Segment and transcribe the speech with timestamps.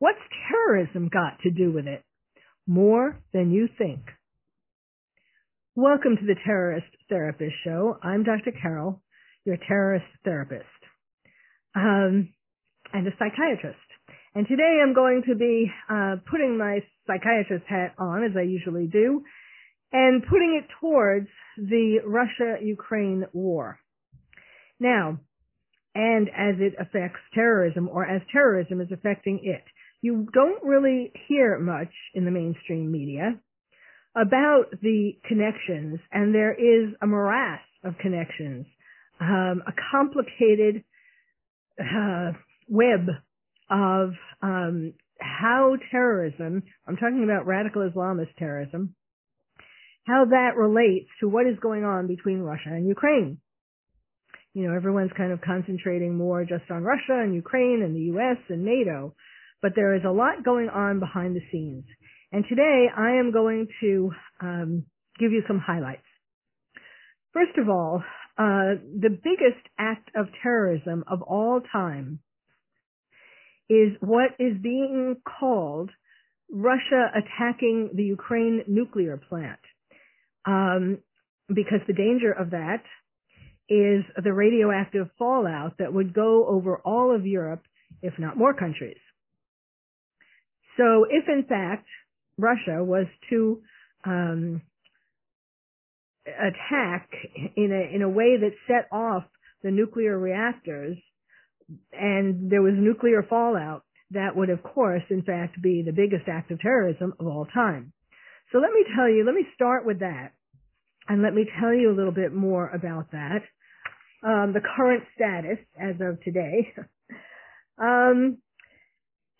[0.00, 2.04] What's terrorism got to do with it?
[2.68, 3.98] More than you think.
[5.74, 7.98] Welcome to the Terrorist Therapist Show.
[8.00, 8.52] I'm Dr.
[8.62, 9.02] Carol,
[9.44, 10.66] your terrorist therapist,
[11.74, 12.28] um,
[12.92, 13.78] and a psychiatrist.
[14.36, 18.86] And today I'm going to be uh, putting my psychiatrist hat on, as I usually
[18.86, 19.24] do,
[19.90, 21.26] and putting it towards
[21.56, 23.80] the Russia-Ukraine war.
[24.78, 25.18] Now,
[25.96, 29.64] and as it affects terrorism or as terrorism is affecting it.
[30.00, 33.38] You don't really hear much in the mainstream media
[34.14, 38.66] about the connections, and there is a morass of connections,
[39.20, 40.84] um, a complicated
[41.80, 42.32] uh,
[42.68, 43.08] web
[43.70, 44.10] of
[44.42, 48.94] um, how terrorism, I'm talking about radical Islamist terrorism,
[50.06, 53.38] how that relates to what is going on between Russia and Ukraine.
[54.54, 58.38] You know, everyone's kind of concentrating more just on Russia and Ukraine and the US
[58.48, 59.14] and NATO,
[59.62, 61.84] but there is a lot going on behind the scenes.
[62.32, 64.84] And today I am going to um,
[65.18, 66.02] give you some highlights.
[67.32, 68.02] First of all,
[68.38, 72.20] uh, the biggest act of terrorism of all time
[73.68, 75.90] is what is being called
[76.50, 79.58] Russia attacking the Ukraine nuclear plant.
[80.46, 80.98] Um,
[81.48, 82.82] because the danger of that
[83.68, 87.62] is the radioactive fallout that would go over all of Europe,
[88.02, 88.96] if not more countries.
[90.78, 91.86] So if in fact
[92.38, 93.60] Russia was to
[94.04, 94.62] um,
[96.26, 97.10] attack
[97.56, 99.24] in a in a way that set off
[99.62, 100.96] the nuclear reactors
[101.92, 106.50] and there was nuclear fallout, that would of course in fact be the biggest act
[106.50, 107.92] of terrorism of all time.
[108.52, 110.32] So let me tell you, let me start with that.
[111.10, 113.42] And let me tell you a little bit more about that
[114.22, 116.72] um, the current status as of today.
[117.78, 118.38] um,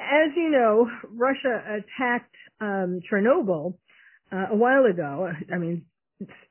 [0.00, 3.74] as you know, Russia attacked um, Chernobyl
[4.32, 5.30] uh, a while ago.
[5.52, 5.84] I mean,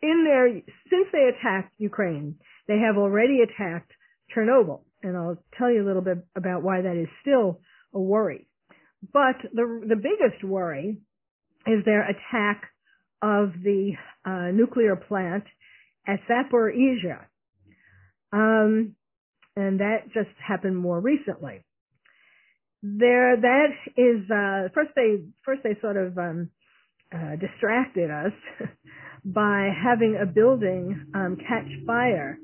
[0.02, 0.50] in their
[0.90, 2.36] since they attacked Ukraine,
[2.68, 3.92] they have already attacked
[4.36, 7.60] Chernobyl, and I'll tell you a little bit about why that is still
[7.94, 8.48] a worry.
[9.14, 10.98] But the the biggest worry
[11.66, 12.64] is their attack
[13.22, 13.94] of the
[14.26, 15.44] uh, nuclear plant
[16.08, 17.26] at Zaporizhia
[18.32, 18.96] um,
[19.56, 21.64] and that just happened more recently.
[22.84, 26.50] There, that is uh, first they first they sort of um,
[27.14, 28.34] uh, distracted us
[29.26, 32.38] by having a building um, catch fire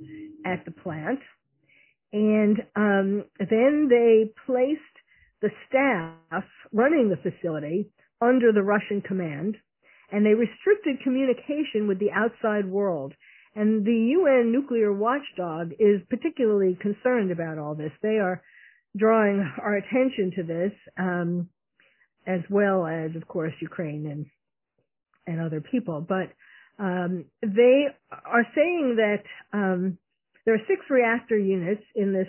[0.45, 1.19] at the plant,
[2.11, 4.81] and um, then they placed
[5.41, 7.89] the staff running the facility
[8.21, 9.55] under the Russian command,
[10.11, 13.13] and they restricted communication with the outside world
[13.55, 17.91] and the UN nuclear watchdog is particularly concerned about all this.
[18.01, 18.41] They are
[18.95, 21.49] drawing our attention to this, um,
[22.25, 24.25] as well as, of course, Ukraine and
[25.25, 26.01] and other people.
[26.01, 26.33] But
[26.77, 29.23] um, they are saying that
[29.57, 29.97] um,
[30.45, 32.27] there are six reactor units in this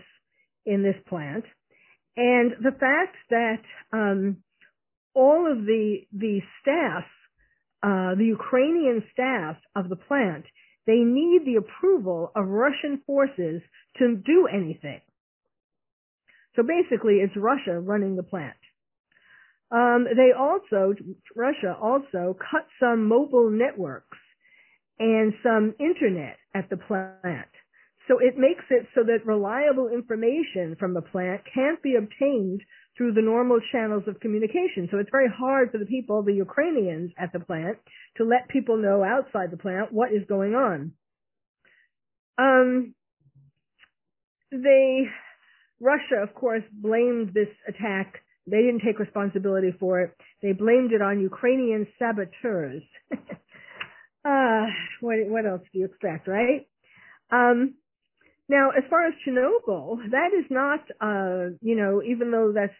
[0.67, 1.45] in this plant,
[2.17, 4.39] and the fact that um,
[5.15, 7.05] all of the the staff,
[7.83, 10.45] uh, the Ukrainian staff of the plant,
[10.87, 13.63] they need the approval of Russian forces
[13.99, 15.01] to do anything.
[16.57, 18.57] So basically, it's Russia running the plant.
[19.71, 20.95] Um, they also,
[21.35, 24.19] Russia also cut some mobile networks
[24.99, 27.49] and some internet at the plant.
[28.07, 32.61] So it makes it so that reliable information from the plant can't be obtained
[32.97, 34.89] through the normal channels of communication.
[34.91, 37.79] So it's very hard for the people, the Ukrainians at the plant,
[38.19, 40.93] to let people know outside the plant what is going on.
[42.39, 42.95] Um,
[44.53, 45.05] they,
[45.81, 48.21] Russia, of course, blamed this attack.
[48.47, 50.11] They didn't take responsibility for it.
[50.43, 52.83] They blamed it on Ukrainian saboteurs.
[53.13, 54.67] uh,
[55.01, 56.67] what, what else do you expect, right?
[57.31, 57.75] Um,
[58.49, 62.75] now, as far as Chernobyl, that is not, uh, you know, even though that's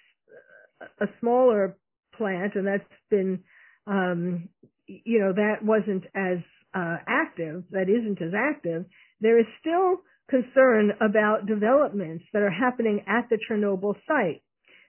[1.01, 1.77] a smaller
[2.17, 3.41] plant and that's been,
[3.87, 4.49] um,
[4.87, 6.39] you know, that wasn't as
[6.75, 8.85] uh, active, that isn't as active,
[9.21, 10.01] there is still
[10.31, 14.43] concern about developments that are happening at the Chernobyl site.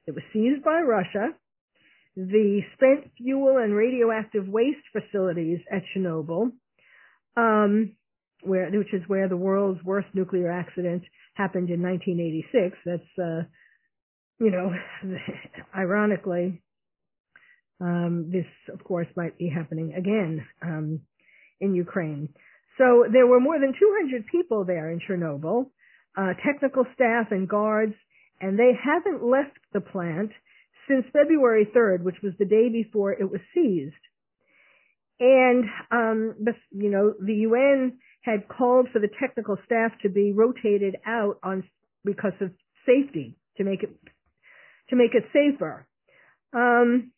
[0.07, 1.29] It was seized by Russia.
[2.15, 6.51] the spent fuel and radioactive waste facilities at Chernobyl,
[7.35, 7.91] um,
[8.41, 11.03] where which is where the world's worst nuclear accident
[11.33, 12.77] happened in 1986.
[12.85, 13.43] That's uh,
[14.39, 14.71] you know,
[15.75, 16.61] ironically,
[17.81, 21.01] um, this of course might be happening again um,
[21.59, 22.29] in Ukraine.
[22.77, 25.67] So there were more than 200 people there in Chernobyl,
[26.17, 27.93] uh, technical staff and guards,
[28.41, 30.31] and they haven't left the plant
[30.87, 33.93] since February 3rd, which was the day before it was seized.
[35.19, 36.35] And, um,
[36.71, 41.63] you know, the UN had called for the technical staff to be rotated out on,
[42.03, 42.51] because of
[42.85, 43.95] safety, to make it,
[44.89, 45.87] to make it safer.
[46.53, 47.11] Um,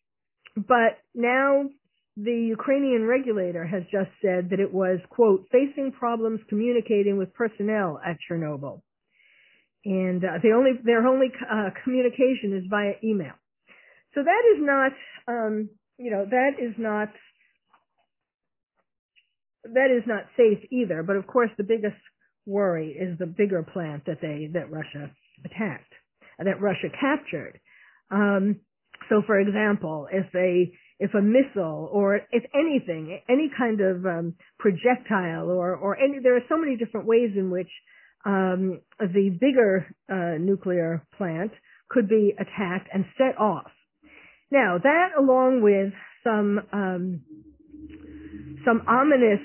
[0.56, 1.69] but now
[2.18, 8.00] the Ukrainian regulator has just said that it was, quote, facing problems communicating with personnel
[8.04, 8.81] at Chernobyl.
[9.86, 13.34] And uh, the only, their only uh, communication is via email.
[14.16, 14.92] So that is not,
[15.28, 15.69] um,
[16.00, 17.10] you know, that is not,
[19.64, 21.04] that is not safe either.
[21.04, 22.02] But of course, the biggest
[22.48, 25.12] worry is the bigger plant that they, that Russia
[25.46, 25.94] attacked,
[26.40, 27.60] that Russia captured.
[28.10, 28.62] Um,
[29.09, 34.36] so for example, if a, if a missile or if anything, any kind of um,
[34.59, 37.69] projectile or, or any, there are so many different ways in which
[38.25, 41.51] um, the bigger uh, nuclear plant
[41.89, 43.71] could be attacked and set off.
[44.51, 45.94] Now that, along with
[46.24, 47.21] some um,
[48.65, 49.39] some ominous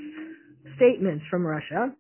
[0.77, 1.93] statements from Russia,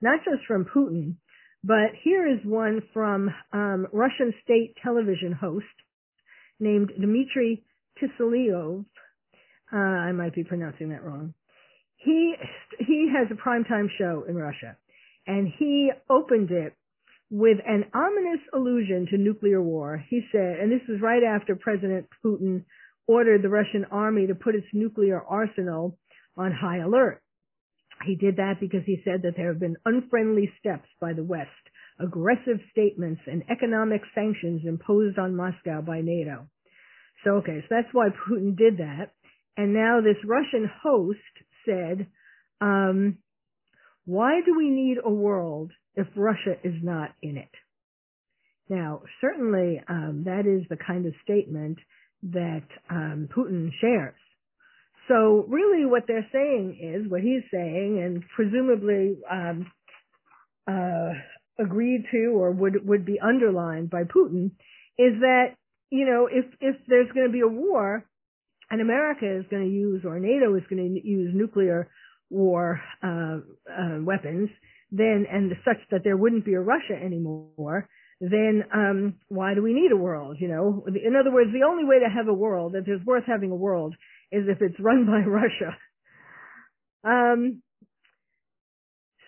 [0.00, 1.16] not just from Putin,
[1.62, 5.66] but here is one from um, Russian state television host
[6.60, 7.64] named Dmitry
[8.00, 8.84] Kiselyov.
[9.72, 11.34] Uh, I might be pronouncing that wrong.
[11.96, 12.34] He
[12.78, 14.76] he has a primetime show in Russia,
[15.26, 16.74] and he opened it
[17.30, 20.02] with an ominous allusion to nuclear war.
[20.08, 22.64] He said, and this was right after President Putin
[23.06, 25.96] ordered the Russian army to put its nuclear arsenal
[26.36, 27.22] on high alert.
[28.04, 31.50] He did that because he said that there have been unfriendly steps by the West,
[32.02, 36.46] aggressive statements and economic sanctions imposed on Moscow by NATO.
[37.24, 39.12] So okay, so that's why Putin did that.
[39.56, 41.18] And now this Russian host
[41.66, 42.06] said,
[42.60, 43.18] um,
[44.06, 47.50] why do we need a world if Russia is not in it?
[48.68, 51.78] Now, certainly um, that is the kind of statement
[52.22, 54.14] that um, Putin shares.
[55.08, 59.70] So really what they're saying is, what he's saying, and presumably um,
[60.68, 61.12] uh,
[61.60, 64.52] agreed to or would, would be underlined by Putin,
[64.98, 65.54] is that,
[65.90, 68.04] you know, if, if there's going to be a war,
[68.70, 71.90] and America is going to use, or NATO is going to use nuclear
[72.30, 74.48] war uh, uh, weapons,
[74.92, 77.88] then and such that there wouldn't be a Russia anymore,
[78.20, 80.36] then um, why do we need a world?
[80.40, 83.24] You know, in other words, the only way to have a world, if it's worth
[83.26, 83.94] having a world,
[84.30, 85.76] is if it's run by Russia.
[87.02, 87.62] Um,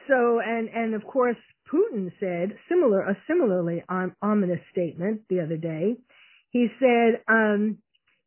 [0.09, 1.37] so, and and of course,
[1.73, 3.83] Putin said similar a similarly
[4.21, 5.97] ominous statement the other day.
[6.51, 7.79] He said um,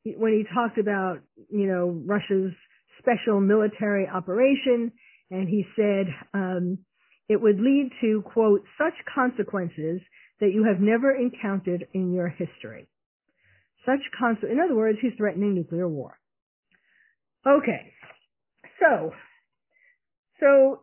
[0.04, 1.20] when he talked about
[1.50, 2.54] you know Russia's
[3.00, 4.92] special military operation,
[5.30, 6.80] and he said um,
[7.30, 10.02] it would lead to quote such consequences
[10.40, 12.88] that you have never encountered in your history.
[13.86, 16.18] Such cons- in other words, he's threatening nuclear war.
[17.46, 17.94] Okay,
[18.80, 19.12] so
[20.40, 20.82] so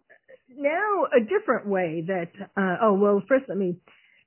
[0.56, 3.76] now a different way that uh, oh well first let me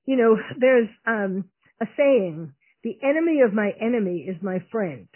[0.05, 1.45] you know there's um,
[1.81, 2.53] a saying
[2.83, 5.07] the enemy of my enemy is my friend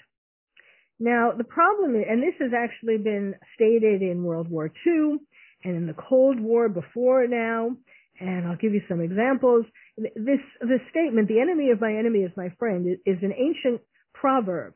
[1.00, 5.18] now, the problem is, and this has actually been stated in World War II
[5.63, 7.72] and in the Cold War before now,
[8.20, 9.66] and I'll give you some examples.
[9.98, 13.82] This, this statement, the enemy of my enemy is my friend, is an ancient
[14.13, 14.74] proverb.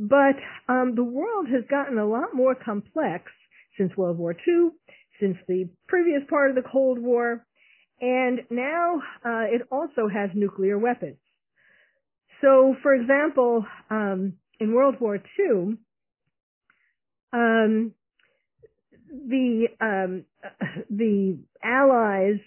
[0.00, 0.34] But
[0.68, 3.30] um, the world has gotten a lot more complex
[3.78, 4.70] since World War II,
[5.20, 7.44] since the previous part of the Cold War,
[8.00, 11.18] and now uh, it also has nuclear weapons.
[12.40, 15.76] So, for example, um, in World War II,
[17.32, 17.92] um,
[19.10, 20.24] the um,
[20.90, 22.40] the Allies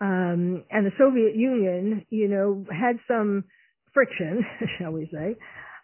[0.00, 3.44] um, and the Soviet Union, you know, had some
[3.92, 4.44] friction,
[4.78, 5.36] shall we say,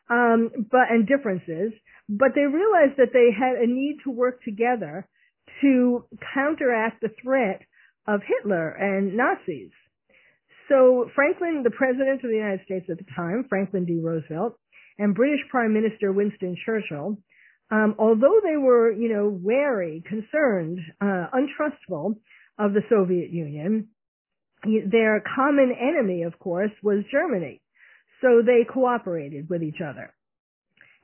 [0.08, 1.72] um, but and differences,
[2.08, 5.08] but they realized that they had a need to work together
[5.62, 7.62] to counteract the threat
[8.06, 9.70] of Hitler and Nazis.
[10.68, 14.00] So Franklin, the president of the United States at the time, Franklin D.
[14.02, 14.58] Roosevelt,
[14.98, 17.18] and British Prime Minister Winston Churchill,
[17.70, 22.16] um, although they were, you know, wary, concerned, uh, untrustful
[22.58, 23.88] of the Soviet Union,
[24.64, 27.60] their common enemy, of course, was Germany.
[28.20, 30.12] So they cooperated with each other.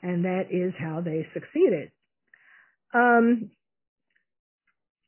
[0.02, 1.90] and that is how they succeeded.
[2.94, 3.50] Um,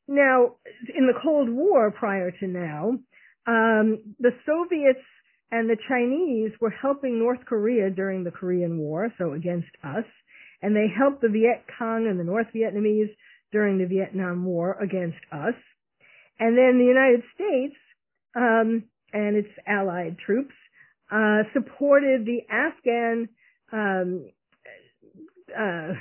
[0.06, 0.56] now,
[0.94, 2.98] in the Cold War prior to now,
[3.46, 5.04] um, the Soviets
[5.50, 10.04] and the Chinese were helping North Korea during the Korean War, so against us,
[10.62, 13.14] and they helped the Viet Cong and the North Vietnamese
[13.52, 15.54] during the Vietnam War against us.
[16.40, 17.76] And then the United States
[18.34, 20.54] um, and its allied troops
[21.10, 23.28] uh, supported the Afghan
[23.72, 24.30] um,
[25.56, 25.94] uh,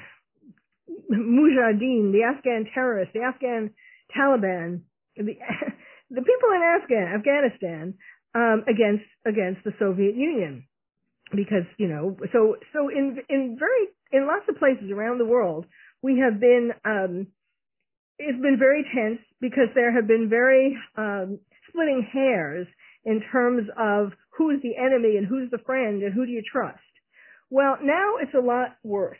[1.11, 3.69] mujahideen, the Afghan terrorists, the Afghan
[4.17, 4.81] Taliban,
[5.15, 5.23] the,
[6.09, 7.93] the people in Afghan, Afghanistan
[8.35, 10.65] um, against against the Soviet Union,
[11.31, 15.65] because you know, so so in in very in lots of places around the world,
[16.01, 17.27] we have been um,
[18.19, 21.39] it's been very tense because there have been very um,
[21.69, 22.67] splitting hairs
[23.05, 26.79] in terms of who's the enemy and who's the friend and who do you trust.
[27.49, 29.17] Well, now it's a lot worse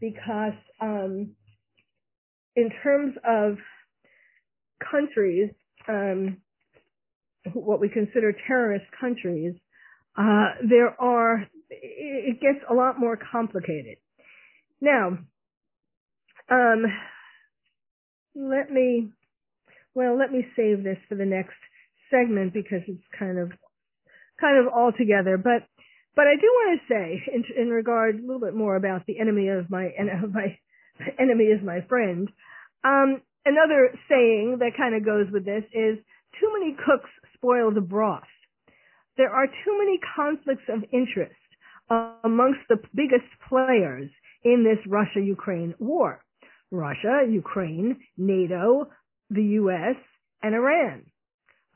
[0.00, 1.34] because um,
[2.54, 3.56] in terms of
[4.78, 5.50] countries,
[5.88, 6.38] um,
[7.52, 9.54] what we consider terrorist countries,
[10.16, 13.98] uh, there are it gets a lot more complicated.
[14.80, 15.18] Now,
[16.50, 16.84] um,
[18.34, 19.10] let me
[19.94, 21.56] well let me save this for the next
[22.10, 23.52] segment because it's kind of
[24.40, 25.36] kind of all together.
[25.36, 25.66] But
[26.16, 29.20] but I do want to say in, in regard a little bit more about the
[29.20, 29.90] enemy of my
[30.32, 30.58] my
[31.18, 32.28] enemy is my friend.
[32.84, 35.98] Um, another saying that kind of goes with this is
[36.38, 38.22] too many cooks spoil the broth.
[39.16, 41.34] There are too many conflicts of interest
[42.22, 44.10] amongst the biggest players
[44.44, 46.22] in this Russia-Ukraine war.
[46.70, 48.88] Russia, Ukraine, NATO,
[49.30, 49.96] the U.S.,
[50.42, 51.06] and Iran.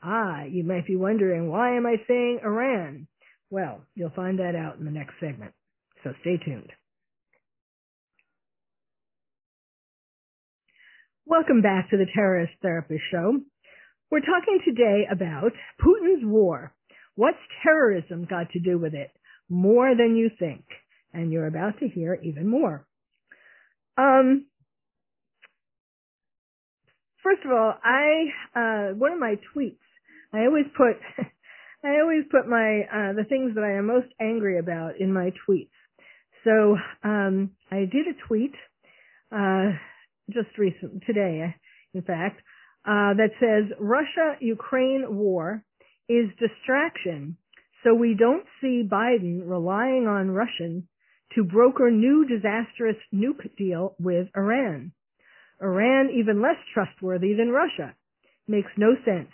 [0.01, 3.07] Ah, you might be wondering, why am I saying Iran?
[3.49, 5.53] Well, you'll find that out in the next segment.
[6.03, 6.71] So stay tuned.
[11.25, 13.39] Welcome back to the Terrorist Therapist Show.
[14.11, 16.73] We're talking today about Putin's war.
[17.15, 19.09] What's terrorism got to do with it?
[19.47, 20.65] More than you think.
[21.13, 22.85] And you're about to hear even more.
[23.97, 24.47] Um,
[27.23, 29.77] first of all, I, uh, one of my tweets,
[30.33, 30.97] I always put,
[31.85, 35.31] I always put my, uh, the things that I am most angry about in my
[35.47, 35.69] tweets.
[36.43, 38.55] So, um, I did a tweet,
[39.31, 39.71] uh,
[40.29, 41.55] just recent, today,
[41.93, 42.41] in fact,
[42.85, 45.63] uh, that says Russia-Ukraine war
[46.09, 47.37] is distraction,
[47.83, 50.87] so we don't see Biden relying on Russian
[51.35, 54.91] to broker new disastrous nuke deal with Iran.
[55.61, 57.95] Iran even less trustworthy than Russia.
[58.47, 59.31] Makes no sense.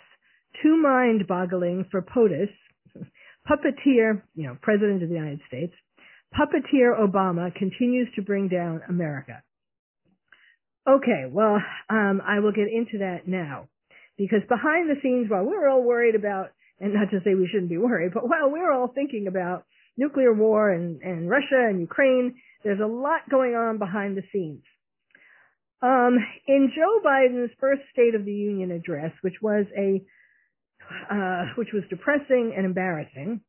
[0.62, 2.50] Too mind-boggling for POTUS.
[3.48, 5.72] Puppeteer, you know, President of the United States.
[6.32, 9.42] Puppeteer Obama continues to bring down America.
[10.88, 11.58] Okay, well,
[11.88, 13.68] um, I will get into that now.
[14.16, 17.70] Because behind the scenes, while we're all worried about, and not to say we shouldn't
[17.70, 19.64] be worried, but while we're all thinking about
[19.96, 22.34] nuclear war and, and Russia and Ukraine,
[22.64, 24.62] there's a lot going on behind the scenes.
[25.82, 30.02] Um, in Joe Biden's first State of the Union address, which was a,
[31.10, 33.40] uh, which was depressing and embarrassing,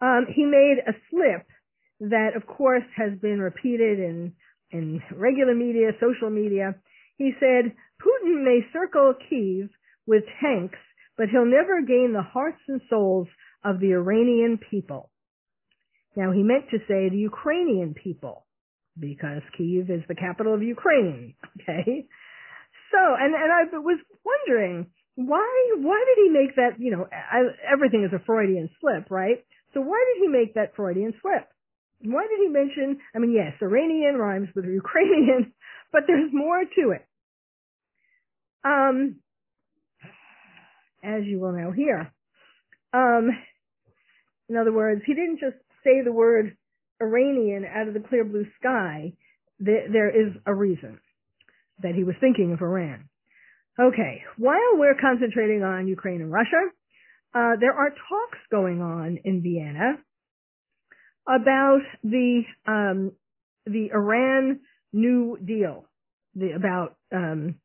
[0.00, 1.46] um, he made a slip
[2.00, 4.32] that, of course, has been repeated in
[4.70, 6.74] in regular media, social media.
[7.16, 9.70] He said, Putin may circle Kiev
[10.06, 10.78] with tanks,
[11.16, 13.28] but he'll never gain the hearts and souls
[13.64, 15.10] of the Iranian people.
[16.16, 18.46] Now he meant to say the Ukrainian people,
[18.98, 21.34] because Kiev is the capital of Ukraine.
[21.60, 22.06] Okay?
[22.90, 27.42] So, and, and I was wondering, why, why did he make that, you know, I,
[27.70, 29.44] everything is a Freudian slip, right?
[29.74, 31.46] So why did he make that Freudian slip?
[32.02, 35.52] Why did he mention, I mean, yes, Iranian rhymes with Ukrainian,
[35.92, 37.04] but there's more to it.
[38.64, 39.16] Um,
[41.02, 42.12] as you will now hear.
[42.92, 43.30] Um,
[44.48, 46.56] in other words, he didn't just say the word
[47.00, 49.12] Iranian out of the clear blue sky.
[49.60, 51.00] There is a reason
[51.82, 53.08] that he was thinking of Iran.
[53.78, 56.62] Okay, while we're concentrating on Ukraine and Russia,
[57.34, 59.98] uh, there are talks going on in Vienna
[61.28, 63.12] about the um,
[63.66, 64.60] the Iran
[64.92, 65.84] New Deal,
[66.34, 67.56] the, about um,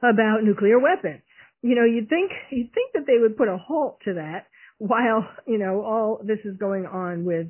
[0.00, 1.22] about nuclear weapons.
[1.62, 4.46] You know, you'd think you'd think that they would put a halt to that
[4.78, 7.48] while you know all this is going on with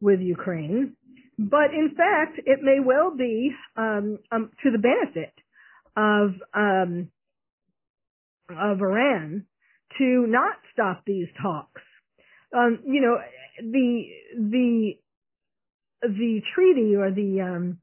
[0.00, 0.96] with Ukraine.
[1.38, 5.32] But in fact, it may well be um, um, to the benefit
[5.96, 7.08] of um,
[8.50, 9.46] of Iran
[9.98, 11.82] to not stop these talks.
[12.54, 13.18] Um, you know,
[13.60, 14.04] the
[14.36, 14.92] the
[16.02, 17.78] the treaty or the um,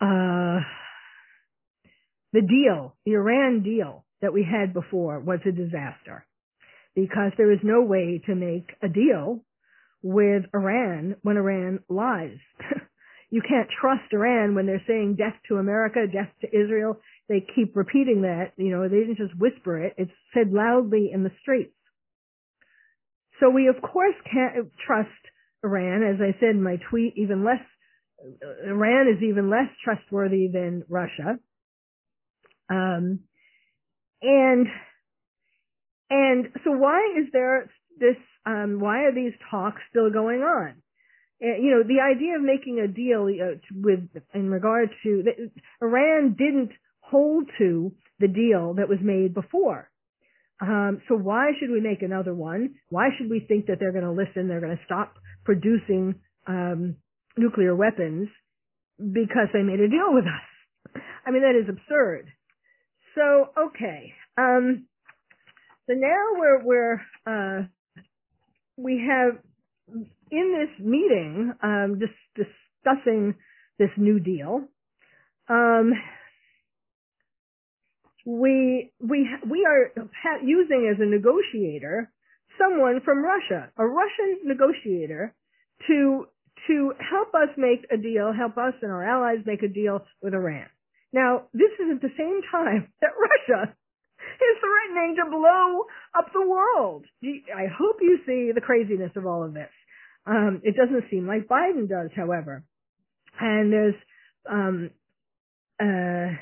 [0.00, 0.60] uh,
[2.32, 6.26] the deal, the Iran deal that we had before was a disaster
[6.94, 9.40] because there is no way to make a deal
[10.02, 12.38] with Iran when Iran lies.
[13.30, 17.00] you can't trust Iran when they're saying death to America, death to Israel.
[17.28, 18.52] They keep repeating that.
[18.56, 19.94] You know, they didn't just whisper it.
[19.96, 21.72] It's said loudly in the streets.
[23.40, 25.08] So we of course can't trust
[25.62, 26.02] Iran.
[26.02, 27.60] As I said in my tweet, even less,
[28.66, 31.38] Iran is even less trustworthy than Russia.
[32.70, 33.20] Um,
[34.22, 34.66] and,
[36.10, 40.74] and so why is there this, um, why are these talks still going on?
[41.40, 43.28] You know, the idea of making a deal
[43.70, 45.24] with, in regard to,
[45.82, 49.90] Iran didn't hold to the deal that was made before.
[50.64, 52.76] Um, so why should we make another one?
[52.88, 54.48] Why should we think that they're going to listen?
[54.48, 56.14] They're going to stop producing
[56.46, 56.96] um,
[57.36, 58.28] nuclear weapons
[58.98, 61.02] because they made a deal with us.
[61.26, 62.28] I mean, that is absurd.
[63.14, 64.14] So, okay.
[64.38, 64.86] Um,
[65.86, 67.66] so now we're, we're, uh,
[68.76, 69.38] we have
[70.30, 73.34] in this meeting, um, just discussing
[73.78, 74.62] this new deal,
[75.48, 75.92] um,
[78.24, 79.92] we, we, we are
[80.42, 82.10] using as a negotiator
[82.58, 85.34] someone from Russia, a Russian negotiator
[85.88, 86.26] to,
[86.68, 90.34] to help us make a deal, help us and our allies make a deal with
[90.34, 90.66] Iran.
[91.12, 95.84] Now, this is at the same time that Russia is threatening to blow
[96.16, 97.04] up the world.
[97.22, 99.70] I hope you see the craziness of all of this.
[100.26, 102.64] Um, it doesn't seem like Biden does, however.
[103.38, 103.94] And there's
[104.50, 104.90] um,
[105.80, 106.34] uh,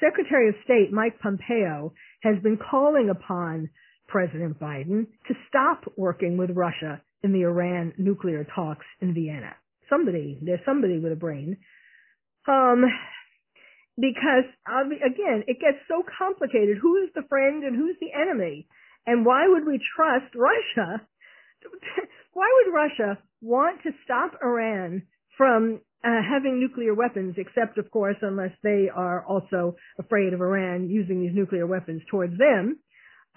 [0.00, 1.92] Secretary of State Mike Pompeo
[2.22, 3.70] has been calling upon
[4.08, 9.54] President Biden to stop working with Russia in the Iran nuclear talks in Vienna.
[9.88, 11.58] Somebody, there's somebody with a brain
[12.48, 12.84] um,
[13.96, 16.78] because again, it gets so complicated.
[16.80, 18.66] Who's the friend and who's the enemy?
[19.06, 21.06] And why would we trust Russia?
[22.32, 25.02] Why would Russia want to stop Iran
[25.36, 30.88] from uh, having nuclear weapons, except of course unless they are also afraid of Iran
[30.88, 32.78] using these nuclear weapons towards them.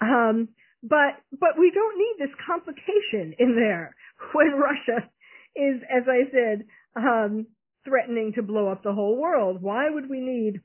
[0.00, 0.48] Um,
[0.82, 3.94] but but we don't need this complication in there
[4.32, 5.08] when Russia
[5.56, 7.46] is, as I said, um,
[7.84, 9.60] threatening to blow up the whole world.
[9.60, 10.60] Why would we need,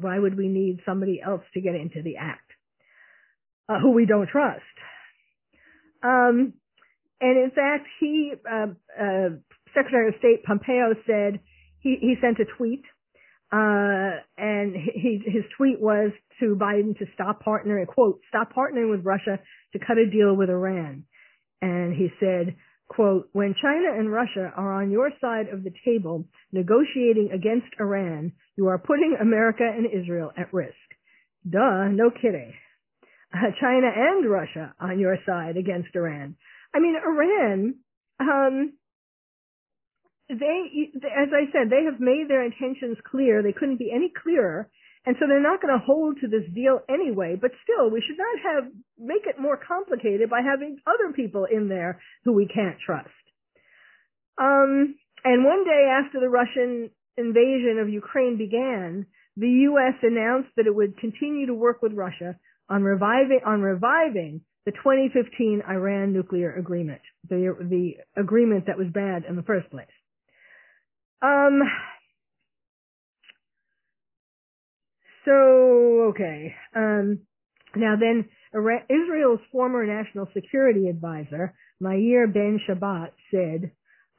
[0.00, 2.50] why would we need somebody else to get into the act,
[3.68, 4.62] uh, who we don't trust?
[6.02, 6.54] Um,
[7.20, 8.66] and in fact, he, uh,
[8.98, 9.28] uh,
[9.78, 11.40] Secretary of State Pompeo said
[11.80, 12.82] he, he sent a tweet,
[13.52, 16.10] uh, and he, his tweet was
[16.40, 19.38] to Biden to stop partnering, quote, stop partnering with Russia
[19.72, 21.04] to cut a deal with Iran.
[21.62, 22.56] And he said,
[22.88, 28.32] quote, when China and Russia are on your side of the table negotiating against Iran,
[28.56, 30.74] you are putting America and Israel at risk.
[31.48, 32.52] Duh, no kidding.
[33.32, 36.36] Uh, China and Russia on your side against Iran.
[36.74, 37.74] I mean, Iran,
[38.20, 38.72] um,
[40.28, 43.42] they, as I said, they have made their intentions clear.
[43.42, 44.68] They couldn't be any clearer.
[45.06, 48.18] And so they're not going to hold to this deal anyway, but still we should
[48.18, 52.76] not have, make it more complicated by having other people in there who we can't
[52.84, 53.08] trust.
[54.36, 59.94] Um, and one day after the Russian invasion of Ukraine began, the U.S.
[60.02, 62.36] announced that it would continue to work with Russia
[62.68, 69.24] on reviving, on reviving the 2015 Iran nuclear agreement, the, the agreement that was bad
[69.28, 69.86] in the first place.
[71.20, 71.62] Um,
[75.28, 76.54] So, okay.
[76.74, 77.20] Um,
[77.76, 83.70] now then, Israel's former national security advisor, Meir Ben Shabbat, said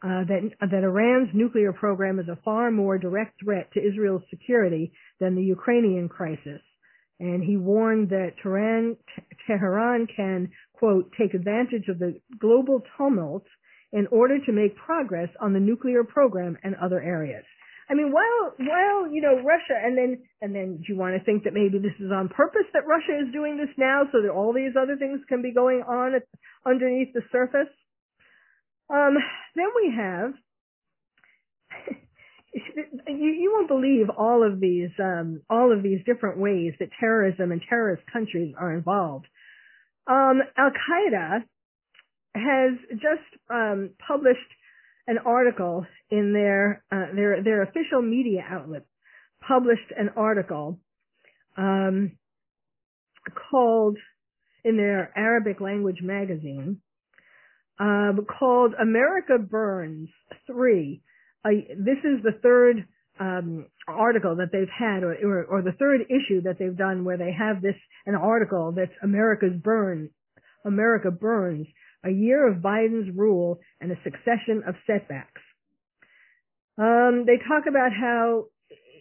[0.03, 4.91] uh, that, that Iran's nuclear program is a far more direct threat to Israel's security
[5.19, 6.61] than the Ukrainian crisis.
[7.19, 8.95] And he warned that Tehran,
[9.47, 13.45] Tehran can, quote, take advantage of the global tumult
[13.91, 17.43] in order to make progress on the nuclear program and other areas.
[17.89, 21.23] I mean, while while you know Russia, and then and then do you want to
[21.23, 24.29] think that maybe this is on purpose that Russia is doing this now, so that
[24.29, 26.23] all these other things can be going on at,
[26.67, 27.73] underneath the surface?
[28.89, 29.17] Um,
[29.55, 30.33] then we have.
[33.07, 37.51] you, you won't believe all of these um, all of these different ways that terrorism
[37.51, 39.25] and terrorist countries are involved.
[40.05, 41.43] Um, Al Qaeda
[42.39, 44.39] has just um, published
[45.07, 48.83] an article in their uh, their their official media outlet
[49.45, 50.79] published an article
[51.57, 52.11] um,
[53.49, 53.97] called
[54.63, 56.81] in their Arabic language magazine
[57.79, 60.09] um, called America Burns
[60.47, 61.01] 3.
[61.45, 62.85] Uh, this is the third
[63.19, 67.17] um, article that they've had, or, or, or, the third issue that they've done where
[67.17, 67.75] they have this,
[68.05, 70.09] an article that's America's Burn,
[70.65, 71.67] America Burns,
[72.05, 75.41] a year of Biden's rule and a succession of setbacks.
[76.77, 78.45] Um, they talk about how,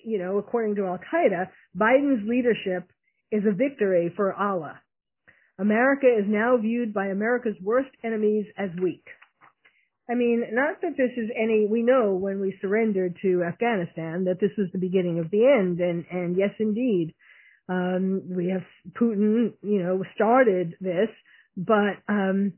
[0.05, 2.91] you know, according to Al Qaeda, Biden's leadership
[3.31, 4.81] is a victory for Allah.
[5.61, 9.05] America is now viewed by America's worst enemies as weak.
[10.11, 14.41] I mean, not that this is any, we know when we surrendered to Afghanistan that
[14.41, 17.15] this was the beginning of the end, and, and yes indeed,
[17.69, 18.63] um, we have
[18.99, 21.11] Putin, you know, started this,
[21.57, 22.55] but, um,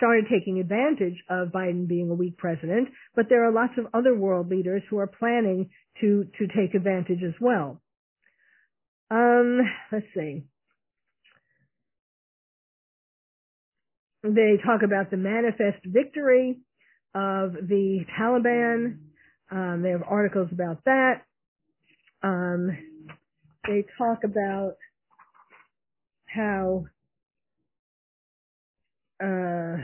[0.00, 4.16] started taking advantage of Biden being a weak president, but there are lots of other
[4.16, 5.68] world leaders who are planning
[6.00, 7.82] to, to take advantage as well.
[9.10, 9.60] Um,
[9.92, 10.44] let's see.
[14.22, 16.60] They talk about the manifest victory
[17.14, 18.98] of the Taliban.
[19.50, 21.22] Um, they have articles about that.
[22.22, 22.70] Um,
[23.66, 24.76] they talk about
[26.26, 26.86] how
[29.22, 29.76] uh,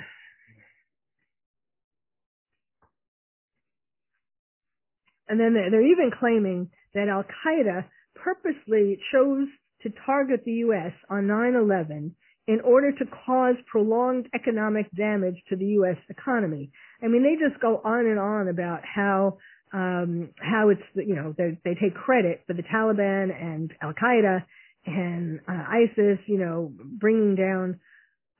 [5.29, 9.49] and then they're, they're even claiming that Al Qaeda purposely chose
[9.83, 10.93] to target the U.S.
[11.11, 12.13] on 9/11
[12.49, 15.97] in order to cause prolonged economic damage to the U.S.
[16.09, 16.71] economy.
[17.03, 19.39] I mean, they just go on and on about how
[19.73, 24.45] um, how it's you know they take credit for the Taliban and Al Qaeda
[24.87, 27.81] and uh, ISIS, you know, bringing down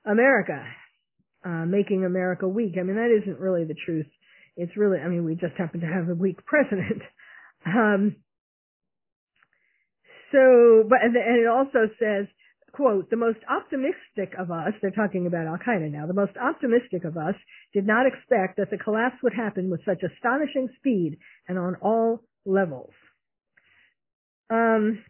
[0.05, 0.63] America,
[1.45, 2.75] uh, making America weak.
[2.79, 4.07] I mean, that isn't really the truth.
[4.55, 7.01] It's really, I mean, we just happen to have a weak president.
[7.65, 8.15] um,
[10.31, 12.27] so, but and it also says
[12.77, 17.05] quote, the most optimistic of us, they're talking about Al Qaeda now, the most optimistic
[17.05, 17.33] of us
[17.73, 22.19] did not expect that the collapse would happen with such astonishing speed and on all
[22.45, 22.93] levels.
[24.51, 25.03] Um,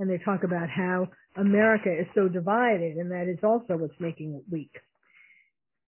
[0.00, 1.06] and they talk about how
[1.38, 4.72] America is so divided, and that is also what's making it weak.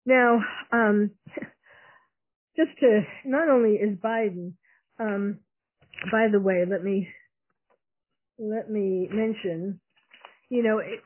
[0.07, 0.41] Now,
[0.73, 1.11] um,
[2.57, 4.55] just to, not only is Biden,
[4.99, 5.39] um,
[6.11, 7.09] by the way, let me
[8.39, 9.81] let me mention,
[10.49, 11.01] you know, it,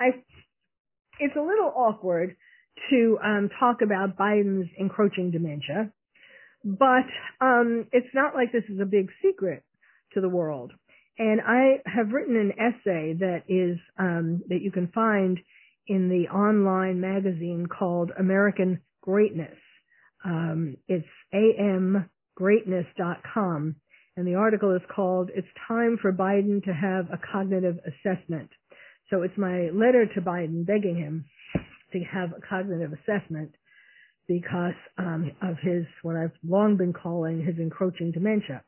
[0.00, 0.22] I
[1.20, 2.36] it's a little awkward
[2.90, 5.92] to um, talk about Biden's encroaching dementia,
[6.64, 7.06] but
[7.40, 9.64] um, it's not like this is a big secret
[10.14, 10.72] to the world.
[11.18, 15.40] And I have written an essay that is um, that you can find
[15.88, 19.58] in the online magazine called American Greatness.
[20.24, 23.76] Um, it's amgreatness.com
[24.18, 28.50] and the article is called It's Time for Biden to Have a Cognitive Assessment.
[29.10, 31.24] So it's my letter to Biden begging him
[31.92, 33.54] to have a cognitive assessment
[34.26, 38.64] because um, of his, what I've long been calling his encroaching dementia.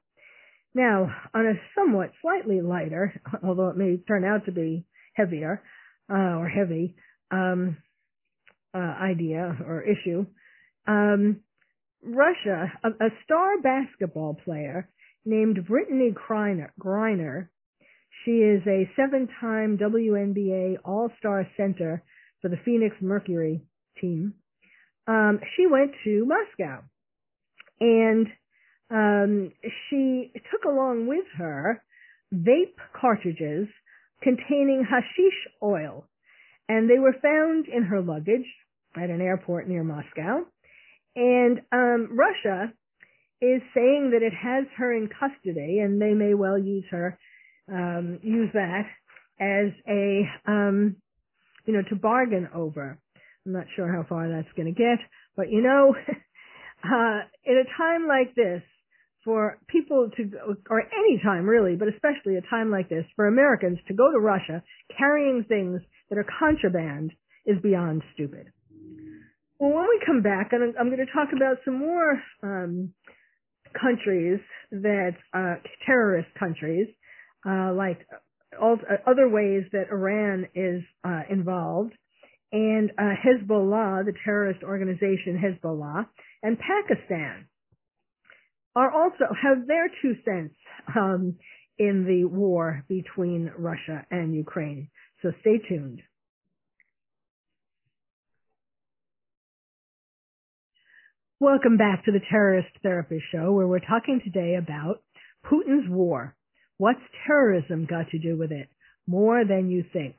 [0.74, 5.62] Now, on a somewhat slightly lighter, although it may turn out to be heavier
[6.10, 6.94] uh, or heavy
[7.30, 7.76] um,
[8.74, 10.26] uh, idea or issue,
[10.86, 11.40] um,
[12.02, 14.88] Russia, a, a star basketball player
[15.24, 16.70] named Brittney Griner.
[16.80, 17.48] Griner.
[18.24, 22.02] She is a seven-time WNBA All-Star center
[22.40, 23.62] for the Phoenix Mercury
[24.00, 24.34] team.
[25.06, 26.82] Um, she went to Moscow,
[27.80, 28.26] and
[28.90, 29.52] um,
[29.88, 31.82] she took along with her
[32.34, 33.68] vape cartridges
[34.22, 36.06] containing hashish oil,
[36.68, 38.46] and they were found in her luggage
[38.96, 40.44] at an airport near Moscow.
[41.16, 42.72] And um, Russia
[43.40, 47.18] is saying that it has her in custody, and they may well use her,
[47.72, 48.86] um, use that
[49.40, 50.96] as a, um,
[51.64, 52.98] you know, to bargain over.
[53.46, 54.98] I'm not sure how far that's going to get,
[55.36, 55.94] but you know,
[56.84, 58.62] uh, in a time like this,
[59.24, 63.28] for people to go, or any time really, but especially a time like this, for
[63.28, 64.62] Americans to go to Russia
[64.96, 67.12] carrying things that are contraband
[67.46, 68.46] is beyond stupid.
[69.58, 72.94] Well, when we come back, I'm, I'm going to talk about some more um,
[73.78, 76.88] countries that uh, terrorist countries,
[77.46, 78.06] uh, like
[78.60, 81.92] all, uh, other ways that Iran is uh, involved,
[82.52, 86.06] and uh, Hezbollah, the terrorist organization Hezbollah,
[86.42, 87.46] and Pakistan
[88.76, 90.54] are also have their two cents
[90.96, 91.36] um,
[91.78, 94.88] in the war between Russia and Ukraine.
[95.22, 96.02] So stay tuned.
[101.40, 105.02] Welcome back to the Terrorist Therapist Show, where we're talking today about
[105.50, 106.36] Putin's war.
[106.76, 108.68] What's terrorism got to do with it?
[109.06, 110.16] More than you think.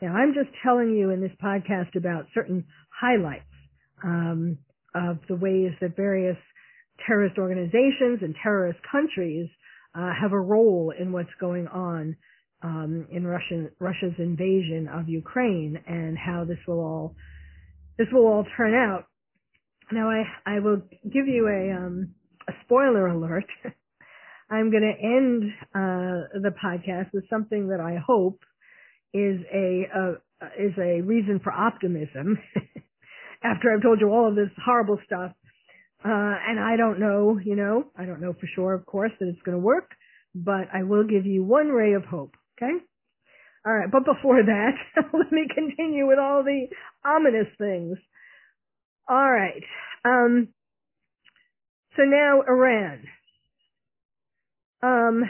[0.00, 3.42] Now, I'm just telling you in this podcast about certain highlights
[4.04, 4.58] um,
[4.94, 6.38] of the ways that various
[7.06, 9.48] terrorist organizations and terrorist countries
[9.94, 12.16] uh, have a role in what's going on
[12.62, 17.14] um, in Russian, Russia's invasion of Ukraine and how this will all
[17.98, 19.04] this will all turn out.
[19.92, 22.14] Now, I I will give you a um,
[22.48, 23.46] a spoiler alert.
[24.50, 28.40] I'm going to end uh, the podcast with something that I hope
[29.14, 32.38] is a uh, is a reason for optimism.
[33.42, 35.32] After I've told you all of this horrible stuff,
[36.04, 39.28] uh, and I don't know, you know, I don't know for sure, of course, that
[39.28, 39.90] it's going to work,
[40.34, 42.34] but I will give you one ray of hope.
[42.56, 42.72] Okay.
[43.66, 44.72] All right, but before that,
[45.12, 46.66] let me continue with all the
[47.04, 47.98] ominous things.
[49.08, 49.62] All right.
[50.04, 50.48] Um,
[51.96, 53.04] so now Iran.
[54.82, 55.24] Um,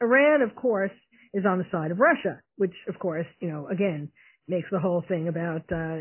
[0.00, 0.92] Iran, of course,
[1.34, 4.10] is on the side of Russia, which, of course, you know, again,
[4.48, 5.98] makes the whole thing about uh,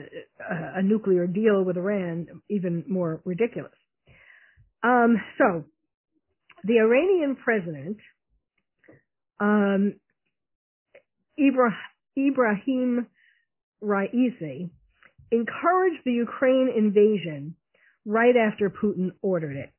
[0.75, 3.73] a nuclear deal with Iran even more ridiculous.
[4.85, 5.65] Um, so,
[6.63, 7.97] the Iranian president,
[9.39, 9.95] um,
[11.39, 13.07] Ibrahim
[13.83, 14.69] Raisi,
[15.31, 17.55] encouraged the Ukraine invasion
[18.05, 19.71] right after Putin ordered it.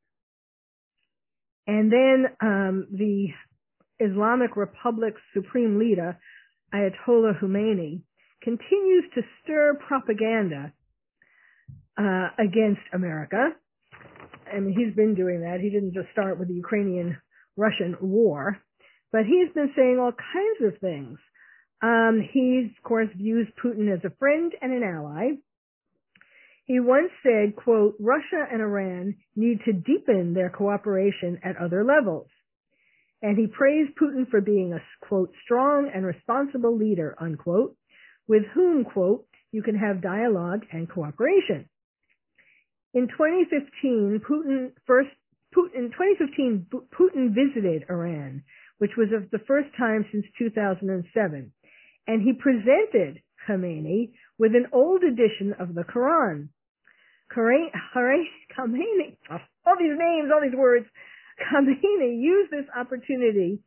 [1.67, 3.27] And then um, the
[3.99, 6.17] Islamic Republic's supreme leader,
[6.73, 8.01] Ayatollah Khomeini,
[8.43, 10.73] continues to stir propaganda
[11.97, 13.53] uh, against America.
[14.53, 15.59] I mean, he's been doing that.
[15.61, 18.57] He didn't just start with the Ukrainian-Russian war,
[19.11, 21.19] but he's been saying all kinds of things.
[21.81, 25.31] Um, he, of course, views Putin as a friend and an ally.
[26.65, 32.27] He once said, quote, Russia and Iran need to deepen their cooperation at other levels.
[33.21, 37.75] And he praised Putin for being a, quote, strong and responsible leader, unquote,
[38.27, 41.69] with whom, quote, you can have dialogue and cooperation.
[42.97, 45.09] In 2015, Putin first,
[45.55, 48.41] Putin, in 2015, Putin visited Iran,
[48.79, 51.51] which was the first time since 2007,
[52.07, 56.49] and he presented Khomeini with an old edition of the Quran.
[57.31, 57.69] Khomeini,
[59.67, 60.87] all these names, all these words,
[61.53, 63.59] Khomeini used this opportunity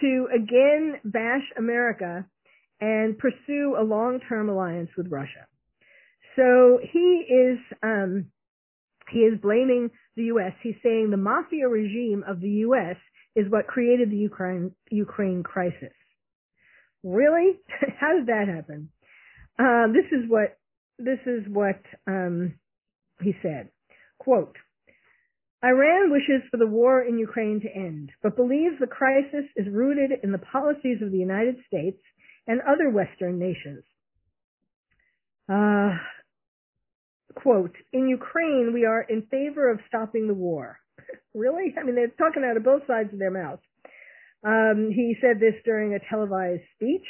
[0.00, 2.24] to again bash America
[2.80, 5.48] and pursue a long-term alliance with Russia.
[6.36, 8.26] So he is um,
[9.10, 10.52] he is blaming the U.S.
[10.62, 12.96] He's saying the mafia regime of the U.S.
[13.34, 15.94] is what created the Ukraine Ukraine crisis.
[17.02, 17.52] Really?
[18.00, 18.90] How did that happen?
[19.58, 20.58] Um, this is what
[20.98, 22.54] this is what um,
[23.22, 23.70] he said.
[24.18, 24.56] Quote,
[25.64, 30.10] Iran wishes for the war in Ukraine to end, but believes the crisis is rooted
[30.22, 32.00] in the policies of the United States
[32.46, 33.84] and other Western nations.
[35.48, 35.96] Uh,
[37.42, 40.78] quote, in Ukraine, we are in favor of stopping the war.
[41.34, 41.74] really?
[41.78, 43.62] I mean, they're talking out of both sides of their mouths.
[44.44, 47.06] Um, he said this during a televised speech,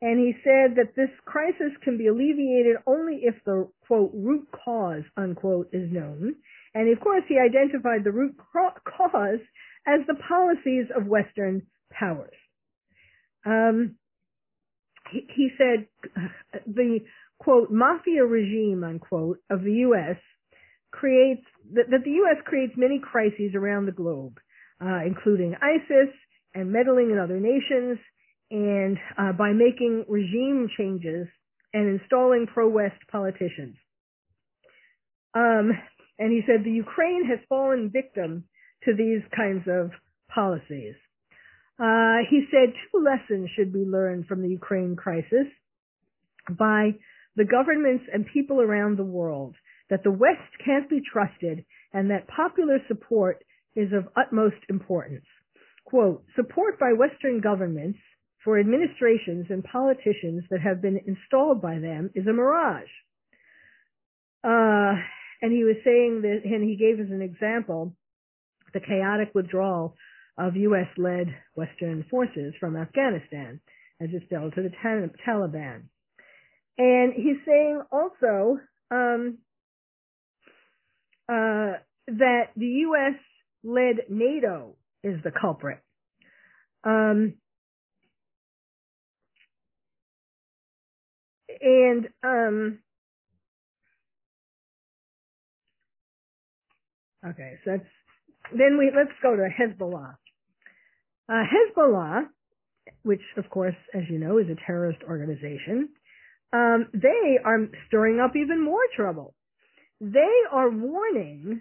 [0.00, 5.02] and he said that this crisis can be alleviated only if the, quote, root cause,
[5.16, 6.36] unquote, is known.
[6.74, 9.40] And of course, he identified the root cause
[9.86, 12.34] as the policies of Western powers.
[13.44, 13.96] Um,
[15.10, 15.86] he, he said
[16.66, 17.00] the
[17.38, 20.16] quote mafia regime unquote of the U.S.
[20.90, 22.36] creates that, that the U.S.
[22.44, 24.38] creates many crises around the globe,
[24.80, 26.12] uh, including ISIS
[26.54, 27.98] and meddling in other nations,
[28.50, 31.28] and uh, by making regime changes
[31.74, 33.76] and installing pro-West politicians.
[35.34, 35.70] Um,
[36.18, 38.44] and he said the Ukraine has fallen victim
[38.84, 39.90] to these kinds of
[40.34, 40.94] policies.
[41.78, 45.46] Uh, he said two lessons should be learned from the Ukraine crisis
[46.48, 46.90] by
[47.38, 49.54] the governments and people around the world
[49.90, 53.44] that the West can't be trusted and that popular support
[53.76, 55.24] is of utmost importance.
[55.84, 57.98] Quote, support by Western governments
[58.44, 62.90] for administrations and politicians that have been installed by them is a mirage.
[64.42, 64.98] Uh,
[65.40, 67.94] and he was saying that, and he gave us an example,
[68.74, 69.94] the chaotic withdrawal
[70.36, 73.60] of U.S.-led Western forces from Afghanistan
[74.00, 74.72] as it fell to the
[75.24, 75.84] Taliban.
[76.78, 78.58] And he's saying also
[78.90, 79.38] um,
[81.28, 85.80] uh, that the U.S.-led NATO is the culprit.
[86.84, 87.34] Um,
[91.60, 92.78] and um,
[97.26, 97.84] okay, so that's
[98.56, 100.14] then we let's go to Hezbollah.
[101.28, 102.22] Uh, Hezbollah,
[103.02, 105.90] which of course, as you know, is a terrorist organization,
[106.52, 109.34] um, they are stirring up even more trouble.
[110.00, 111.60] They are warning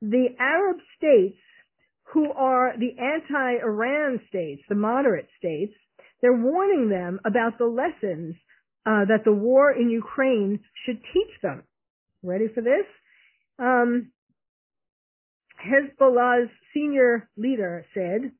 [0.00, 1.38] the Arab states
[2.12, 5.74] who are the anti-Iran states, the moderate states,
[6.20, 8.34] they're warning them about the lessons
[8.86, 11.62] uh, that the war in Ukraine should teach them.
[12.22, 12.86] Ready for this?
[13.58, 14.10] Um,
[15.64, 18.32] Hezbollah's senior leader said,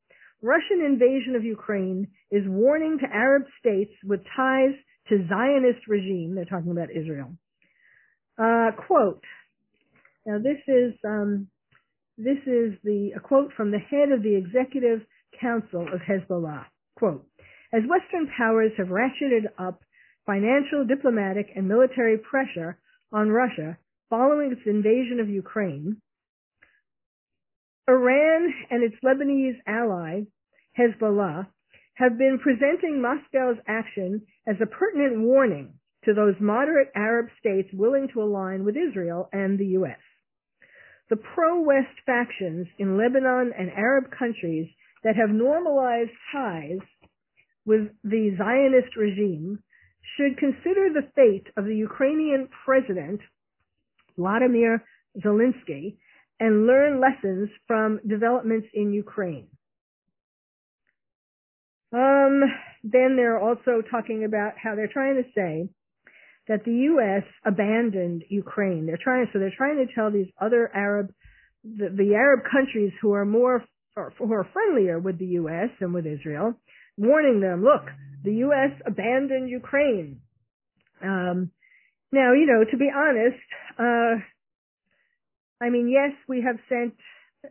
[0.42, 4.74] Russian invasion of Ukraine is warning to Arab states with ties
[5.10, 6.34] to Zionist regime.
[6.34, 7.34] They're talking about Israel.
[8.38, 9.22] Uh, quote.
[10.24, 11.48] Now this is um,
[12.16, 15.00] this is the a quote from the head of the executive
[15.40, 16.64] council of Hezbollah.
[16.96, 17.26] Quote:
[17.72, 19.80] As Western powers have ratcheted up
[20.26, 22.78] financial, diplomatic, and military pressure
[23.12, 23.76] on Russia
[24.08, 25.96] following its invasion of Ukraine,
[27.88, 30.22] Iran and its Lebanese ally,
[30.78, 31.48] Hezbollah,
[32.00, 35.74] have been presenting Moscow's action as a pertinent warning
[36.06, 39.98] to those moderate Arab states willing to align with Israel and the U.S.
[41.10, 44.66] The pro-West factions in Lebanon and Arab countries
[45.04, 46.78] that have normalized ties
[47.66, 49.58] with the Zionist regime
[50.16, 53.20] should consider the fate of the Ukrainian president,
[54.16, 54.82] Vladimir
[55.22, 55.98] Zelensky,
[56.38, 59.48] and learn lessons from developments in Ukraine.
[61.92, 62.42] Um,
[62.84, 65.68] then they're also talking about how they're trying to say
[66.48, 67.22] that the U.S.
[67.44, 68.86] abandoned Ukraine.
[68.86, 71.12] They're trying, so they're trying to tell these other Arab,
[71.64, 75.70] the, the Arab countries who are more, who are friendlier with the U.S.
[75.80, 76.54] and with Israel,
[76.96, 77.84] warning them, look,
[78.24, 78.70] the U.S.
[78.86, 80.20] abandoned Ukraine.
[81.02, 81.50] Um,
[82.12, 83.38] now, you know, to be honest,
[83.78, 84.20] uh,
[85.64, 86.94] I mean, yes, we have sent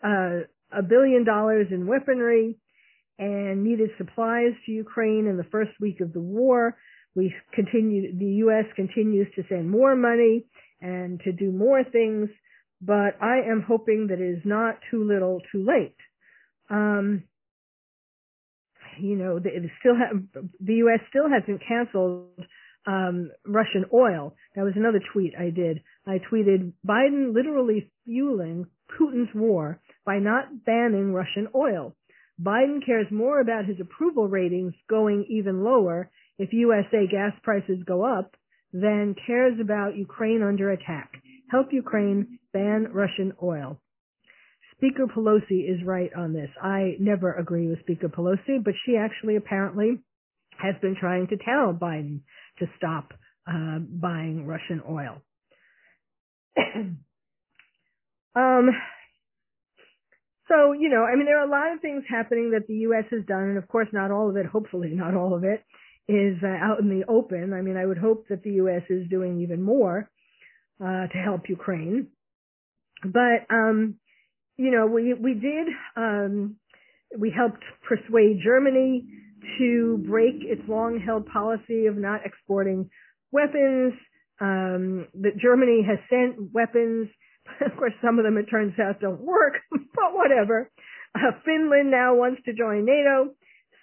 [0.04, 0.46] uh,
[0.78, 2.58] a billion dollars in weaponry
[3.20, 6.78] and needed supplies to Ukraine in the first week of the war.
[7.16, 8.66] We continue, the U.S.
[8.76, 10.46] continues to send more money
[10.82, 12.30] and to do more things,
[12.82, 15.98] but I am hoping that it is not too little too late.
[16.70, 17.24] Um,
[18.98, 19.50] you know, the,
[20.62, 21.00] the U.S.
[21.10, 22.30] still hasn't canceled
[22.88, 24.36] um, Russian oil.
[24.56, 25.82] That was another tweet I did.
[26.08, 31.96] I tweeted Biden literally fueling Putin's war by not banning Russian oil.
[32.42, 38.06] Biden cares more about his approval ratings going even lower if USA gas prices go
[38.06, 38.36] up
[38.72, 41.22] than cares about Ukraine under attack.
[41.52, 43.80] Help Ukraine, ban Russian oil.
[44.76, 46.50] Speaker Pelosi is right on this.
[46.62, 50.00] I never agree with Speaker Pelosi, but she actually apparently
[50.58, 52.22] has been trying to tell Biden
[52.60, 53.12] to stop
[53.46, 55.22] uh, buying Russian oil.
[58.36, 58.70] um,
[60.50, 63.06] so, you know, I mean, there are a lot of things happening that the U.S.
[63.12, 65.64] has done, and of course, not all of it, hopefully not all of it,
[66.08, 67.54] is uh, out in the open.
[67.54, 68.82] I mean, I would hope that the U.S.
[68.90, 70.10] is doing even more
[70.84, 72.08] uh, to help Ukraine.
[73.04, 73.96] But, um,
[74.58, 76.56] you know, we, we did, um,
[77.18, 79.06] we helped persuade Germany
[79.60, 82.90] to break its long held policy of not exporting
[83.32, 83.94] weapons.
[84.42, 87.10] Um, that Germany has sent weapons.
[87.66, 90.70] Of course, some of them, it turns out, don't work, but whatever.
[91.16, 93.34] Uh, Finland now wants to join NATO.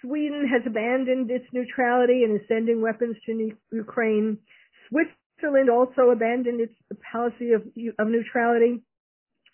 [0.01, 4.37] Sweden has abandoned its neutrality and is sending weapons to Ukraine.
[4.89, 6.73] Switzerland also abandoned its
[7.11, 7.63] policy of,
[7.99, 8.81] of neutrality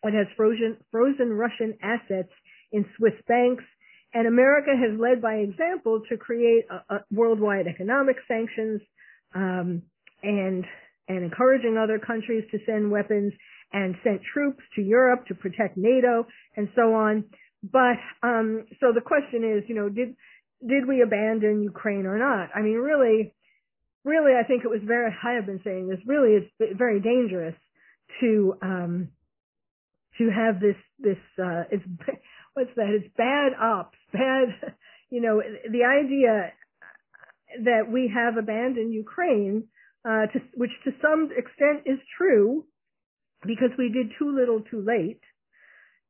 [0.04, 2.32] It has frozen, frozen Russian assets
[2.71, 3.63] in Swiss banks.
[4.13, 8.82] And America has led by example to create a, a worldwide economic sanctions
[9.34, 9.82] um,
[10.21, 10.65] and
[11.10, 13.34] and encouraging other countries to send weapons
[13.73, 17.25] and sent troops to Europe to protect NATO and so on.
[17.63, 20.15] But um, so the question is, you know, did
[20.65, 22.49] did we abandon Ukraine or not?
[22.55, 23.33] I mean, really,
[24.05, 25.12] really, I think it was very.
[25.23, 26.00] I have been saying this.
[26.06, 27.56] Really, it's very dangerous
[28.21, 29.10] to um,
[30.17, 31.83] to have this this uh, it's
[32.54, 32.89] what's that?
[32.89, 34.50] It's bad ops, bad.
[35.10, 35.41] You know,
[35.71, 36.52] the idea
[37.65, 39.67] that we have abandoned Ukraine,
[40.04, 42.65] uh, to, which to some extent is true,
[43.46, 45.21] because we did too little, too late,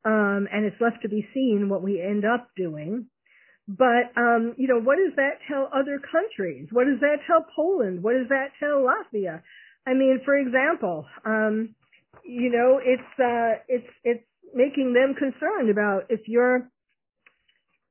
[0.05, 3.07] um, and it's left to be seen what we end up doing.
[3.67, 6.67] But um, you know, what does that tell other countries?
[6.71, 8.03] What does that tell Poland?
[8.03, 9.41] What does that tell Latvia?
[9.87, 11.75] I mean, for example, um,
[12.23, 14.23] you know, it's uh, it's it's
[14.53, 16.69] making them concerned about if you're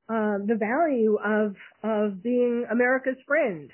[0.09, 3.71] uh, the value of of being America's friend.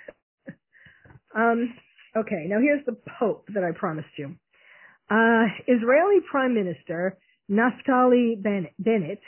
[1.35, 1.73] um,
[2.15, 4.35] okay, now here's the Pope that I promised you.
[5.09, 7.17] Uh, Israeli Prime Minister
[7.49, 8.41] Naftali
[8.77, 9.21] Bennett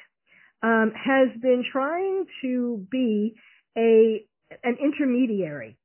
[0.61, 3.33] um, has been trying to be
[3.77, 4.25] a
[4.63, 5.77] an intermediary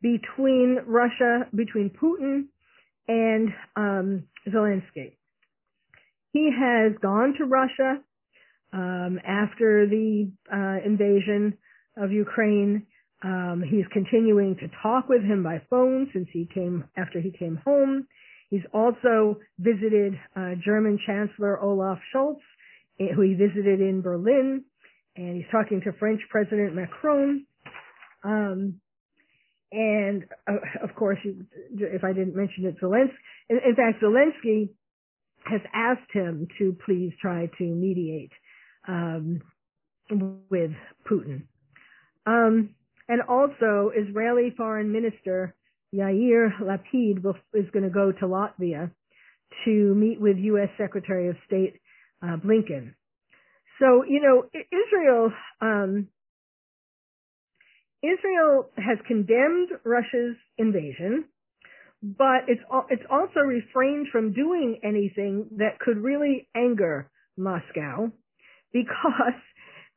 [0.00, 2.46] between Russia, between Putin
[3.08, 5.16] and um, Zelensky.
[6.32, 8.00] He has gone to Russia
[8.72, 11.58] um, after the uh, invasion
[11.96, 12.86] of Ukraine.
[13.22, 17.60] Um, he's continuing to talk with him by phone since he came after he came
[17.64, 18.06] home.
[18.52, 22.36] He's also visited uh, German Chancellor Olaf Scholz,
[23.00, 24.62] eh, who he visited in Berlin,
[25.16, 27.46] and he's talking to French President Macron.
[28.22, 28.74] Um,
[29.72, 33.14] and uh, of course, if I didn't mention it, Zelensky.
[33.48, 34.68] In, in fact, Zelensky
[35.46, 38.32] has asked him to please try to mediate
[38.86, 39.40] um,
[40.50, 40.72] with
[41.10, 41.44] Putin.
[42.26, 42.74] Um,
[43.08, 45.54] and also, Israeli Foreign Minister
[45.94, 47.18] Yair Lapid
[47.54, 48.90] is going to go to Latvia
[49.64, 50.68] to meet with U.S.
[50.78, 51.80] Secretary of State
[52.22, 52.94] uh, Blinken.
[53.78, 56.08] So, you know, Israel, um,
[58.02, 61.24] Israel has condemned Russia's invasion,
[62.02, 68.10] but it's it's also refrained from doing anything that could really anger Moscow
[68.72, 69.40] because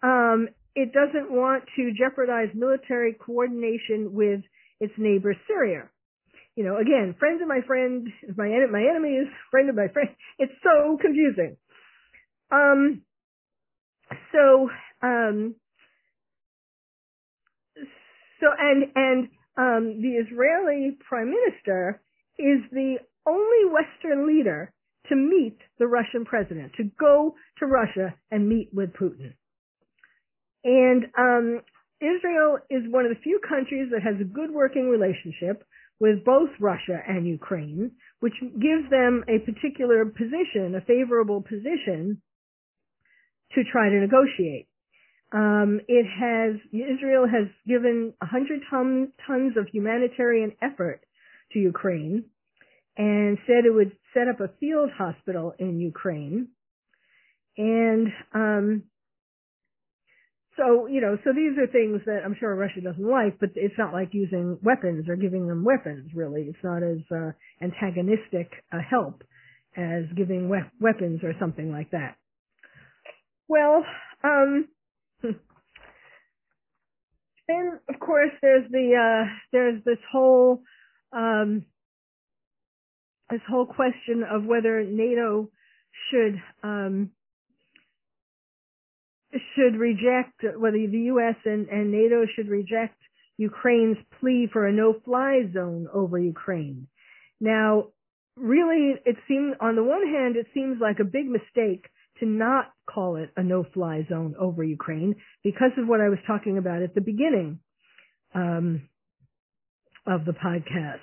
[0.04, 4.42] um, it doesn't want to jeopardize military coordination with
[4.80, 5.90] its neighbor Syria.
[6.56, 8.08] You know, again, friends of my friend,
[8.38, 10.10] my my enemy is friend of my friend.
[10.40, 11.58] It's so confusing.
[12.52, 13.02] Um,
[14.32, 14.70] so
[15.02, 15.56] um,
[18.40, 22.02] so and and um, the Israeli prime minister
[22.38, 24.72] is the only Western leader
[25.10, 29.34] to meet the Russian president, to go to Russia and meet with Putin.
[30.64, 31.62] And um,
[32.02, 35.64] Israel is one of the few countries that has a good working relationship
[36.00, 42.22] with both Russia and Ukraine, which gives them a particular position, a favorable position
[43.54, 44.68] to try to negotiate.
[45.32, 51.02] Um, it has Israel has given 100 ton, tons of humanitarian effort
[51.54, 52.26] to Ukraine
[52.98, 56.50] and said it would set up a field hospital in Ukraine.
[57.58, 58.84] And um,
[60.58, 63.78] so, you know, so these are things that I'm sure Russia doesn't like, but it's
[63.78, 66.44] not like using weapons or giving them weapons, really.
[66.44, 67.32] It's not as uh,
[67.62, 69.24] antagonistic a help
[69.76, 72.16] as giving we- weapons or something like that.
[73.48, 73.84] Well,
[74.24, 74.68] um,
[75.24, 75.36] then
[77.94, 80.64] of course there's the uh, there's this whole
[81.12, 81.66] um,
[83.30, 85.50] this whole question of whether NATO
[86.10, 87.12] should um,
[89.56, 91.36] should reject whether the U.S.
[91.46, 92.98] And, and NATO should reject
[93.38, 96.88] Ukraine's plea for a no-fly zone over Ukraine.
[97.40, 97.88] Now,
[98.38, 101.86] really, it seems on the one hand, it seems like a big mistake
[102.20, 106.58] to not call it a no-fly zone over Ukraine because of what I was talking
[106.58, 107.60] about at the beginning
[108.34, 108.88] um,
[110.08, 111.00] of the podcast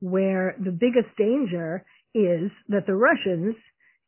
[0.00, 3.56] where the biggest danger is that the Russians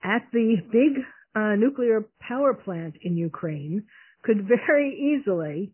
[0.02, 1.02] at the big
[1.37, 3.84] uh, nuclear power plant in Ukraine
[4.24, 5.72] could very easily,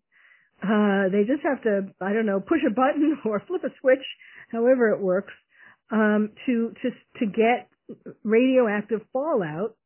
[0.63, 4.05] uh, they just have to, I don't know, push a button or flip a switch,
[4.51, 5.33] however it works,
[5.91, 6.91] um, to, to,
[7.21, 7.69] to get
[8.25, 9.77] radioactive fallout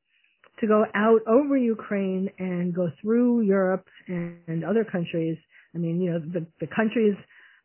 [0.61, 5.37] to go out over Ukraine and go through Europe and, and other countries.
[5.75, 7.15] I mean, you know, the, the countries,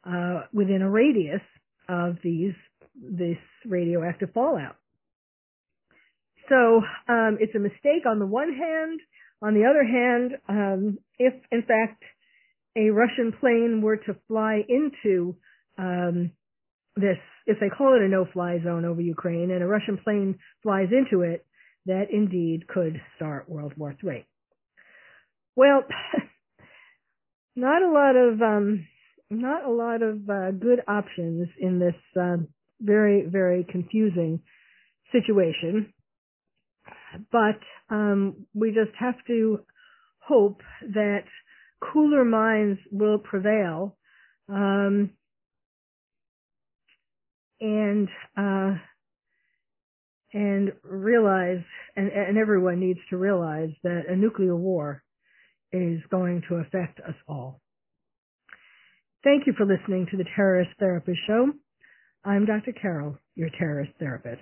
[0.05, 1.41] uh, within a radius
[1.87, 2.53] of these
[2.95, 4.75] this radioactive fallout.
[6.51, 8.99] So um, it's a mistake on the one hand.
[9.41, 12.03] On the other hand, um, if in fact
[12.77, 15.37] a Russian plane were to fly into
[15.77, 16.31] um,
[16.97, 20.89] this, if they call it a no-fly zone over Ukraine, and a Russian plane flies
[20.91, 21.45] into it,
[21.85, 24.25] that indeed could start World War III.
[25.55, 25.83] Well,
[27.55, 28.87] not a lot of um,
[29.29, 32.37] not a lot of uh, good options in this uh,
[32.81, 34.41] very very confusing
[35.13, 35.93] situation.
[37.31, 37.59] But
[37.89, 39.59] um, we just have to
[40.19, 40.61] hope
[40.93, 41.23] that
[41.81, 43.97] cooler minds will prevail,
[44.49, 45.11] um,
[47.59, 48.07] and
[48.37, 48.75] uh,
[50.33, 51.63] and realize,
[51.95, 55.03] and, and everyone needs to realize that a nuclear war
[55.71, 57.59] is going to affect us all.
[59.23, 61.51] Thank you for listening to the Terrorist Therapist Show.
[62.23, 62.71] I'm Dr.
[62.71, 64.41] Carol, your terrorist therapist.